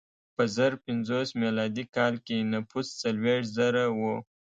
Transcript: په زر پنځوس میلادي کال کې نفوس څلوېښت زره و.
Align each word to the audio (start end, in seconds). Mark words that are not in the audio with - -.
په 0.35 0.43
زر 0.55 0.71
پنځوس 0.85 1.29
میلادي 1.41 1.85
کال 1.95 2.13
کې 2.25 2.37
نفوس 2.53 2.87
څلوېښت 3.01 3.49
زره 3.57 3.83
و. 3.97 3.99